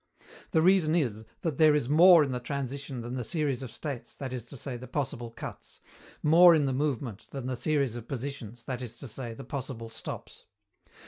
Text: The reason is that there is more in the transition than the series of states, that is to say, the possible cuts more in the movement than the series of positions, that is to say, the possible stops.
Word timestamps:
The 0.49 0.63
reason 0.63 0.95
is 0.95 1.25
that 1.41 1.59
there 1.59 1.75
is 1.75 1.87
more 1.87 2.23
in 2.23 2.31
the 2.31 2.39
transition 2.39 3.01
than 3.01 3.13
the 3.13 3.23
series 3.23 3.61
of 3.61 3.71
states, 3.71 4.15
that 4.15 4.33
is 4.33 4.45
to 4.45 4.57
say, 4.57 4.75
the 4.75 4.87
possible 4.87 5.29
cuts 5.29 5.79
more 6.23 6.55
in 6.55 6.65
the 6.65 6.73
movement 6.73 7.27
than 7.29 7.45
the 7.45 7.55
series 7.55 7.95
of 7.95 8.07
positions, 8.07 8.63
that 8.65 8.81
is 8.81 8.97
to 8.97 9.07
say, 9.07 9.35
the 9.35 9.43
possible 9.43 9.91
stops. 9.91 10.45